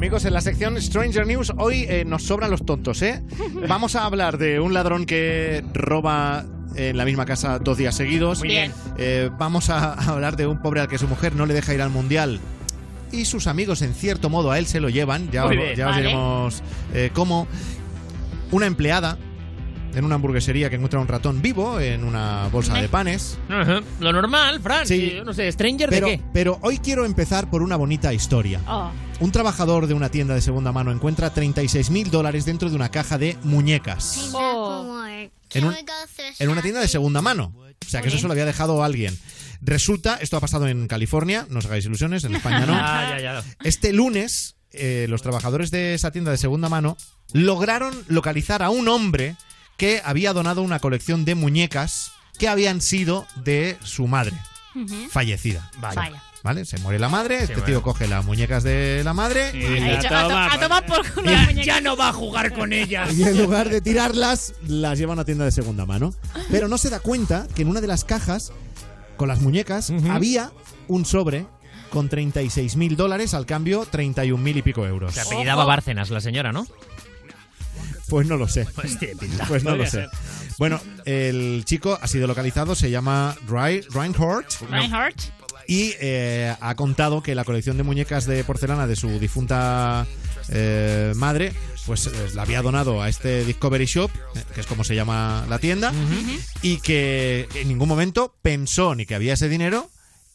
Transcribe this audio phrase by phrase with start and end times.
[0.00, 3.22] Amigos, en la sección Stranger News hoy eh, nos sobran los tontos, ¿eh?
[3.68, 8.38] Vamos a hablar de un ladrón que roba en la misma casa dos días seguidos.
[8.38, 8.72] Muy bien.
[8.96, 11.82] Eh, vamos a hablar de un pobre al que su mujer no le deja ir
[11.82, 12.40] al mundial.
[13.12, 15.30] Y sus amigos, en cierto modo, a él se lo llevan.
[15.30, 15.44] Ya,
[15.76, 16.62] ya os diremos
[16.94, 17.46] eh, cómo.
[18.52, 19.18] Una empleada
[19.94, 23.38] en una hamburguesería que encuentra un ratón vivo en una bolsa de panes.
[23.48, 23.80] Ajá.
[24.00, 24.86] Lo normal, Fran.
[24.86, 24.96] Sí.
[25.10, 26.24] Sí, yo no sé, ¿Stranger Pero, de qué?
[26.32, 28.60] pero hoy quiero empezar por una bonita historia.
[28.68, 28.90] Oh,
[29.20, 32.90] Un trabajador de una tienda de segunda mano encuentra 36 mil dólares dentro de una
[32.90, 34.30] caja de muñecas.
[34.32, 35.02] Oh.
[35.52, 35.74] En, un-
[36.38, 37.52] en una tienda de segunda mano.
[37.56, 39.18] O sea, que eso se lo había dejado alguien.
[39.62, 42.74] Resulta, esto ha pasado en California, no os hagáis ilusiones, en España no.
[42.76, 43.44] Ah, ya, ya.
[43.64, 46.96] Este lunes, eh, los trabajadores de esa tienda de segunda mano
[47.32, 49.36] lograron localizar a un hombre
[49.80, 54.36] que había donado una colección de muñecas que habían sido de su madre,
[55.10, 55.70] fallecida.
[55.80, 56.22] Vaya.
[56.42, 56.64] ¿Vale?
[56.64, 57.66] Se muere la madre, este bueno.
[57.66, 60.58] tío coge las muñecas de la madre Y Ha la dicho, a, to- toma, a
[60.60, 61.62] tomar por culo la muñeca.
[61.62, 63.12] Ya no va a jugar con ellas.
[63.14, 66.14] Y en lugar de tirarlas, las lleva a una tienda de segunda mano.
[66.50, 68.52] Pero no se da cuenta que en una de las cajas,
[69.18, 70.50] con las muñecas, había
[70.88, 71.46] un sobre
[71.90, 75.12] con 36 mil dólares, al cambio 31 mil y pico euros.
[75.14, 76.66] Se apellidaba Bárcenas, la señora, ¿no?
[78.10, 78.66] Pues no lo sé.
[78.74, 79.46] Pues tiene pinta.
[79.46, 79.90] Pues no lo sé.
[79.92, 80.08] ser.
[80.58, 85.18] Bueno, el chico ha sido localizado, se llama Ry- Reinhardt Reinhardt.
[85.66, 90.06] y eh, ha contado que la colección de muñecas de porcelana de su difunta
[90.50, 91.52] eh, madre,
[91.86, 95.46] pues eh, la había donado a este Discovery Shop, eh, que es como se llama
[95.48, 95.92] la tienda,
[96.62, 99.88] y que en ningún momento pensó ni que había ese dinero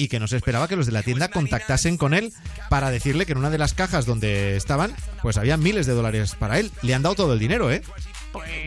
[0.00, 2.32] y que no se esperaba que los de la tienda contactasen con él
[2.70, 6.36] para decirle que en una de las cajas donde estaban, pues había miles de dólares
[6.38, 6.70] para él.
[6.82, 7.82] Le han dado todo el dinero, ¿eh?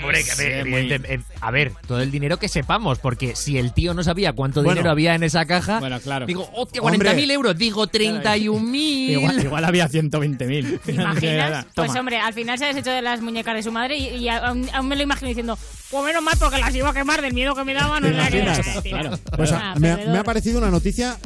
[0.03, 3.73] Hombre, que a ver, muy- a ver, todo el dinero que sepamos, porque si el
[3.73, 4.75] tío no sabía cuánto Bueno.
[4.75, 6.25] dinero había en esa caja, Bueno, claro.
[6.25, 6.97] digo, hostia, Hombre.
[7.13, 9.11] 40.000 euros, digo 31.000.
[9.11, 10.79] Igual, igual había 120.000.
[10.79, 11.65] ¿Te imaginas?
[11.75, 14.29] Pues hombre, al final se ha deshecho de las muñecas de su madre y, y
[14.29, 15.57] aún, aún me lo imagino diciendo,
[15.89, 18.03] pues menos mal porque las iba a quemar del miedo que me daban.
[18.03, 18.11] No.
[18.83, 19.17] Claro.
[19.35, 21.17] Pues Ah, me, me ha parecido una noticia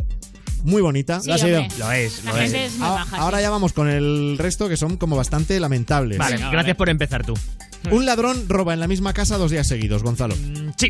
[0.66, 1.20] muy bonita.
[1.22, 1.60] Sí, Lo ha sido.
[1.62, 1.78] hombre.
[1.78, 2.74] Lo es, La lo gente es.
[2.74, 3.18] es muy A- baja.
[3.18, 3.44] ahora sí.
[3.44, 6.18] ya vamos con el resto que son como bastante lamentables.
[6.18, 6.76] Vale, Venga, gracias vale.
[6.76, 7.34] por empezar tú.
[7.92, 10.36] Un ladrón roba en la misma casa dos días seguidos, Gonzalo.
[10.36, 10.90] Mm, Sí.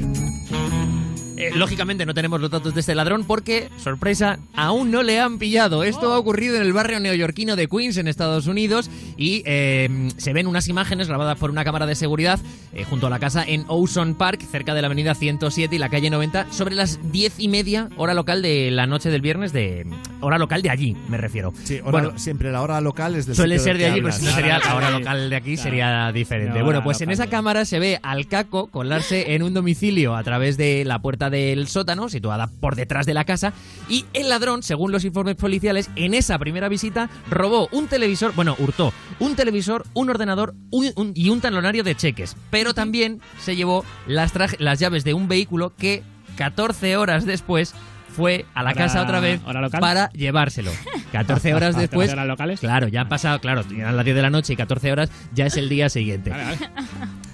[1.38, 5.38] Eh, lógicamente no tenemos los datos de este ladrón porque, sorpresa, aún no le han
[5.38, 5.84] pillado.
[5.84, 10.34] Esto ha ocurrido en el barrio neoyorquino de Queens, en Estados Unidos, y eh, se
[10.34, 12.40] ven unas imágenes grabadas por una cámara de seguridad
[12.74, 15.90] eh, junto a la casa en Owson Park, cerca de la avenida 107 y la
[15.90, 19.86] calle 90, sobre las diez y media, hora local de la noche del viernes, de
[20.22, 21.54] hora local de allí, me refiero.
[21.64, 24.20] Sí, hora- bueno, siempre la hora local es del Suele ser de allí, pero hablas.
[24.20, 25.64] si no sería la hora local de aquí Claro.
[25.70, 26.60] sería diferente.
[26.60, 30.24] No, bueno, pues en esa cámara se ve al caco colarse en un domicilio a
[30.24, 33.54] través de la puerta del sótano, situada por detrás de la casa,
[33.90, 38.56] y el ladrón, según los informes policiales, en esa primera visita robó un televisor, bueno,
[38.60, 43.56] hurtó un televisor, un ordenador un- un- y un talonario de cheques, pero también se
[43.56, 46.04] llevó las, traje- las llaves de un vehículo que
[46.38, 47.74] 14 horas después
[48.16, 49.42] fue a la Hora- casa otra vez
[49.82, 50.72] para llevárselo.
[51.12, 52.60] 14 horas después, horas locales?
[52.62, 55.46] Claro, ya han pasado, claro, eran las 10 de la noche y 14 horas, ya
[55.46, 56.30] es el día siguiente.
[56.30, 56.58] Vale, vale.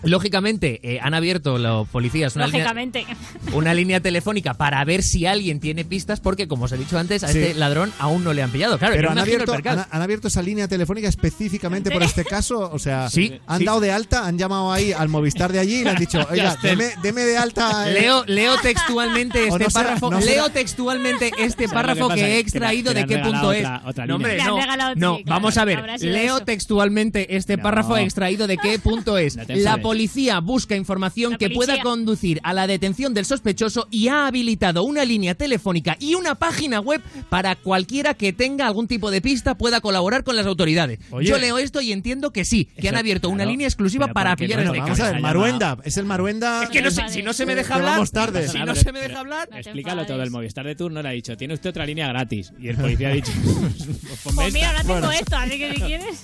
[0.03, 3.06] Lógicamente, eh, han abierto los policías una línea, Lógicamente.
[3.53, 7.23] una línea telefónica para ver si alguien tiene pistas, porque, como os he dicho antes,
[7.23, 7.39] a Sí.
[7.39, 8.78] este ladrón aún no le han pillado.
[8.79, 12.69] Claro, Pero han abierto, han, han abierto esa línea telefónica específicamente por este caso.
[12.72, 13.66] O sea, Sí, han sí.
[13.66, 16.57] dado de alta, han llamado ahí al Movistar de allí y le han dicho, oiga,
[16.62, 17.89] deme, deme de alta.
[17.89, 17.94] eh".
[17.94, 20.09] Leo, leo textualmente este no será- párrafo.
[20.12, 23.68] no será- leo textualmente este ¿Sabes párrafo que he extraído de qué punto es.
[23.85, 24.38] otra- no, hombre,
[24.95, 25.19] no.
[25.25, 25.83] vamos a ver.
[26.01, 26.45] Leo eso.
[26.45, 27.63] textualmente este No.
[27.63, 29.38] párrafo extraído de qué punto es.
[29.47, 29.78] La.
[29.91, 35.03] Policía busca información que pueda conducir a la detención del sospechoso y ha habilitado una
[35.03, 39.81] línea telefónica y una página web para cualquiera que tenga algún tipo de pista pueda
[39.81, 41.00] colaborar con las autoridades.
[41.12, 41.28] Oye.
[41.28, 44.13] Yo leo esto y entiendo que sí, que Eso, han abierto una línea exclusiva Pero
[44.13, 45.13] para ¿por qué pillar no lo este Vamos a caso.
[45.13, 45.78] ver, Maruenda.
[45.84, 46.63] Es el Maruenda.
[46.63, 48.47] Es que no sé, si no se me deja hablar, vamos tarde.
[48.47, 50.24] si no se me deja hablar, Explícalo todo.
[50.24, 52.53] El Movistar de turno le ha dicho, tiene usted otra línea gratis.
[52.62, 55.12] Y el policía ha dicho, pues Pues mira, ahora tengo Bueno.
[55.12, 56.22] esto, así que si quieres.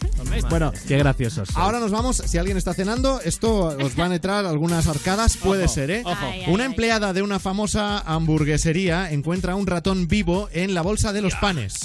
[0.50, 1.50] Bueno, Qué graciosos.
[1.56, 2.18] ahora nos vamos.
[2.18, 5.38] Si alguien está cenando, esto os van a entrar algunas arcadas.
[5.38, 6.01] Puede Ojo, ser, ¿eh?
[6.06, 6.25] ojo.
[6.48, 11.36] Una empleada de una famosa hamburguesería encuentra un ratón vivo en la bolsa de los
[11.36, 11.81] panes.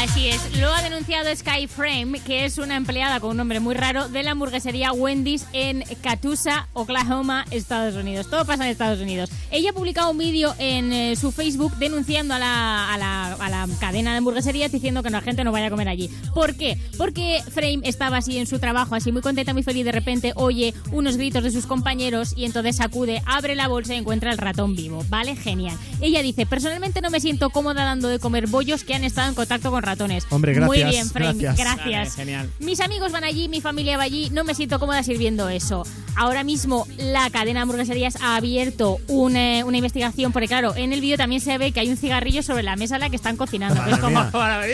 [0.00, 4.08] Así es, lo ha denunciado Skyframe, que es una empleada con un nombre muy raro
[4.08, 8.30] de la hamburguesería Wendy's en Catoosa, Oklahoma, Estados Unidos.
[8.30, 9.30] Todo pasa en Estados Unidos.
[9.50, 13.50] Ella ha publicado un vídeo en eh, su Facebook denunciando a la, a, la, a
[13.50, 16.08] la cadena de hamburgueserías diciendo que la gente no vaya a comer allí.
[16.32, 16.78] ¿Por qué?
[16.96, 20.72] Porque Frame estaba así en su trabajo, así muy contenta, muy feliz, de repente oye
[20.92, 24.74] unos gritos de sus compañeros y entonces sacude, abre la bolsa y encuentra el ratón
[24.74, 25.04] vivo.
[25.10, 25.36] ¿Vale?
[25.36, 25.76] Genial.
[26.00, 29.34] Ella dice, personalmente no me siento cómoda dando de comer bollos que han estado en
[29.34, 30.26] contacto con ratones.
[30.30, 31.36] Hombre, Muy gracias, bien, Frank.
[31.58, 31.76] gracias.
[31.86, 32.50] Vale, genial.
[32.60, 35.84] Mis amigos van allí, mi familia va allí, no me siento cómoda sirviendo eso.
[36.16, 41.00] Ahora mismo la cadena de hamburgueserías ha abierto una, una investigación, porque claro, en el
[41.00, 43.36] vídeo también se ve que hay un cigarrillo sobre la mesa a la que están
[43.36, 43.82] cocinando.
[43.84, 44.24] que es como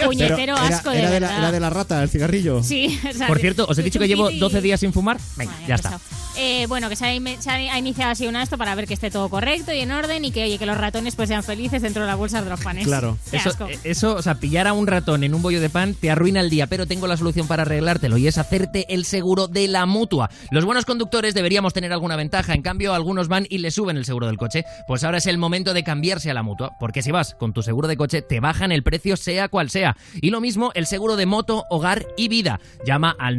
[0.05, 1.39] puñetero era, asco de era de la, verdad.
[1.43, 2.63] era de la rata, el cigarrillo.
[2.63, 4.93] Sí, o sea, Por cierto, os he dicho que llevo chupito y- 12 días sin
[4.93, 5.19] fumar.
[5.37, 6.01] Venga, Vale, ya está.
[6.39, 8.95] Eh, bueno, que se ha, ime- se ha iniciado así un esto para ver que
[8.95, 11.81] esté todo correcto y en orden y que, oye, que los ratones pues sean felices
[11.81, 12.85] dentro de las bolsas de los panes.
[12.85, 13.17] Claro.
[13.31, 13.67] Qué Eso, asco.
[13.69, 16.41] eh, eso, o sea, pillar a un ratón en un bollo de pan te arruina
[16.41, 19.87] el día, pero tengo la solución para arreglártelo y es hacerte el seguro de la
[19.87, 20.29] mutua.
[20.51, 24.05] Los buenos conductores deberíamos tener alguna ventaja, en cambio algunos van y le suben el
[24.05, 24.65] seguro del coche.
[24.87, 27.63] Pues ahora es el momento de cambiarse a la mutua, porque si vas con tu
[27.63, 29.97] seguro de coche te bajan el precio sea cual sea.
[30.21, 32.61] Y lo mismo el seguro de moto, hogar y vida.
[32.85, 33.39] Llama al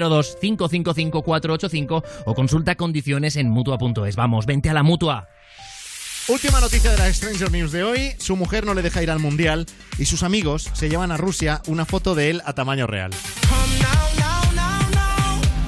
[0.00, 4.16] 902-555-485, 902-555-485 o consulta condiciones en mutua.es.
[4.16, 5.28] Vamos, vente a la mutua.
[6.28, 8.12] Última noticia de la Stranger News de hoy.
[8.18, 9.66] Su mujer no le deja ir al mundial
[9.98, 13.10] y sus amigos se llevan a Rusia una foto de él a tamaño real.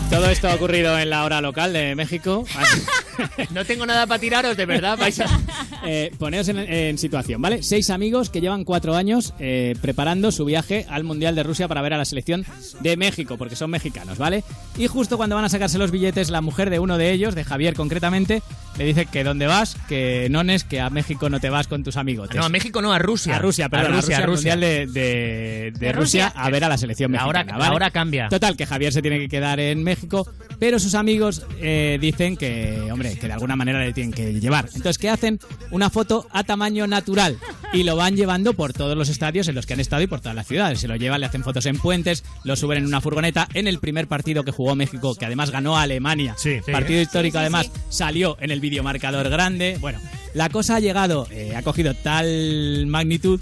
[0.08, 2.44] Todo esto ha ocurrido en la hora local de México.
[3.50, 5.26] No tengo nada para tiraros, de verdad, vais a...
[5.84, 7.64] Eh, poneos en, en situación, ¿vale?
[7.64, 11.82] Seis amigos que llevan cuatro años eh, preparando su viaje al Mundial de Rusia para
[11.82, 12.44] ver a la selección
[12.82, 14.44] de México, porque son mexicanos, ¿vale?
[14.78, 17.42] Y justo cuando van a sacarse los billetes, la mujer de uno de ellos, de
[17.42, 18.42] Javier concretamente,
[18.78, 21.96] le dice que dónde vas, que nones, que a México no te vas con tus
[21.96, 22.28] amigos.
[22.32, 23.34] No, a México no, a Rusia.
[23.34, 24.54] A Rusia, perdón, a Rusia, al Rusia.
[24.56, 26.42] Mundial de, de- de De Rusia, Rusia.
[26.44, 27.28] a ver a la selección mexicana.
[27.28, 27.64] hora- ¿vale?
[27.64, 28.28] la hora cambia.
[28.28, 30.28] Total, que Javier se tiene que quedar en México,
[30.60, 34.66] pero sus amigos eh, dicen que, hombre, que de alguna manera le tienen que llevar.
[34.74, 35.38] Entonces, ¿qué hacen?
[35.70, 37.38] Una foto a tamaño natural
[37.72, 40.20] y lo van llevando por todos los estadios en los que han estado y por
[40.20, 40.80] todas las ciudades.
[40.80, 43.48] Se lo llevan, le hacen fotos en puentes, lo suben en una furgoneta.
[43.54, 46.58] En el primer partido que jugó México, que además ganó a Alemania, Sí.
[46.70, 47.80] partido histórico, Sí, sí, además, sí.
[47.90, 49.76] salió en el videomarcador grande.
[49.80, 49.98] Bueno,
[50.34, 53.40] la cosa ha llegado, eh, ha cogido tal magnitud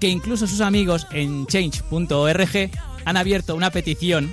[0.00, 2.70] que incluso sus amigos en change.org
[3.04, 4.32] han abierto una petición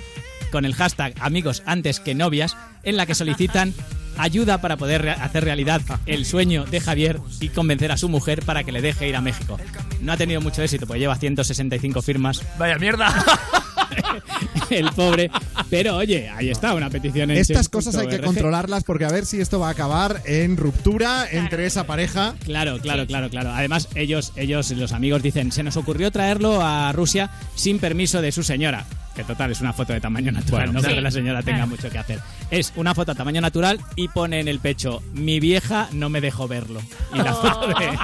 [0.50, 3.74] con el hashtag amigos antes que novias en la que solicitan
[4.18, 8.42] ayuda para poder re- hacer realidad el sueño de Javier y convencer a su mujer
[8.44, 9.58] para que le deje ir a México.
[10.00, 13.12] No ha tenido mucho éxito, porque lleva 165 firmas Vaya mierda.
[14.70, 15.30] el pobre,
[15.70, 19.24] pero oye, ahí está una petición en Estas cosas hay que controlarlas porque a ver
[19.24, 22.34] si esto va a acabar en ruptura entre esa pareja.
[22.44, 23.50] Claro, claro, claro, claro.
[23.52, 28.32] Además, ellos, ellos, los amigos dicen, se nos ocurrió traerlo a Rusia sin permiso de
[28.32, 28.84] su señora.
[29.18, 30.94] Que total, es una foto de tamaño natural, Bueno, no creo sí.
[30.94, 31.70] que la señora tenga Claro.
[31.72, 32.20] mucho que hacer.
[32.52, 36.20] Es una foto a tamaño natural y pone en el pecho, mi vieja no me
[36.20, 36.80] dejó verlo.
[37.12, 37.42] Y la Oh.
[37.42, 37.98] foto de,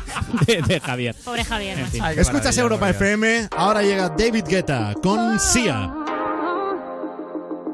[0.57, 1.15] de- de Javier.
[1.25, 2.03] Pobre Javier, En fin.
[2.03, 2.91] Ay, Escuchas Europa.
[2.91, 6.04] FM, ahora llega David Guetta con Sia.